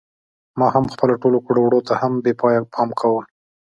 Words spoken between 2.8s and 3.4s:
کاوه.